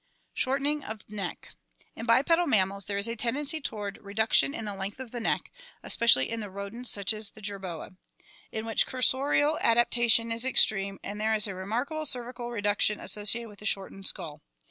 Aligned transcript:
Shortening 0.33 0.83
of 0.83 1.07
Neck.— 1.07 1.49
In 1.95 2.07
bipedal 2.07 2.47
mammals 2.47 2.85
there 2.85 2.97
is 2.97 3.07
a 3.07 3.15
tendency 3.15 3.61
toward 3.61 3.99
reduction 4.01 4.55
in 4.55 4.65
the 4.65 4.73
length 4.73 4.99
of 4.99 5.11
the 5.11 5.19
neck, 5.19 5.51
especially 5.83 6.27
in 6.27 6.39
the 6.39 6.49
rodents 6.49 6.89
such 6.89 7.13
as 7.13 7.29
the 7.29 7.39
jerboa 7.39 7.89
(Fig. 7.89 7.97
55), 8.17 8.27
in 8.61 8.65
which 8.65 8.87
cursorial 8.87 9.59
adaptation 9.61 10.31
is 10.31 10.43
ex 10.43 10.65
treme 10.65 10.97
and 11.03 11.21
there 11.21 11.35
is 11.35 11.45
a 11.45 11.53
remarkable 11.53 12.07
cervical 12.07 12.49
reduction 12.49 12.99
associated 12.99 13.47
with 13.47 13.59
the 13.59 13.67
shortened 13.67 14.07
skull. 14.07 14.41